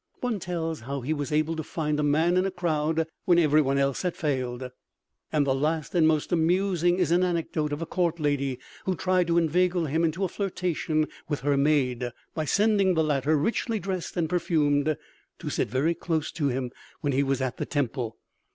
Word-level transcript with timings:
One 0.21 0.39
tells 0.39 0.79
how 0.79 1.01
he 1.01 1.13
was 1.13 1.31
able 1.31 1.55
to 1.55 1.61
find 1.61 1.99
a 1.99 2.01
man 2.01 2.35
in 2.35 2.43
a 2.47 2.49
crowd 2.49 3.05
when 3.25 3.37
everyone 3.37 3.77
else 3.77 4.01
had 4.01 4.15
failed. 4.15 4.71
And 5.31 5.45
the 5.45 5.53
last 5.53 5.93
and 5.93 6.07
most 6.07 6.31
amusing 6.31 6.97
is 6.97 7.11
an 7.11 7.21
anecdote 7.23 7.71
of 7.71 7.83
a 7.83 7.85
court 7.85 8.19
lady 8.19 8.57
who 8.85 8.95
tried 8.95 9.27
to 9.27 9.37
inveigle 9.37 9.85
him 9.85 10.03
into 10.03 10.23
a 10.23 10.27
flirtation 10.27 11.07
with 11.29 11.41
her 11.41 11.55
maid 11.55 12.09
by 12.33 12.45
sending 12.45 12.95
the 12.95 13.03
latter, 13.03 13.37
richly 13.37 13.79
dressed 13.79 14.17
and 14.17 14.27
perfumed, 14.27 14.97
to 15.37 15.49
sit 15.51 15.67
very 15.69 15.93
close 15.93 16.31
to 16.31 16.47
him 16.47 16.71
when 17.01 17.13
he 17.13 17.21
was 17.21 17.39
at 17.39 17.57
the 17.57 17.67
temple. 17.67 18.17